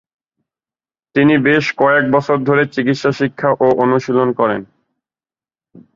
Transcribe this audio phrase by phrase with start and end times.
[1.15, 4.61] তিনি বেশ কয়েক বছর ধরে চিকিৎসা শিক্ষা ও অনুশীলন করেন।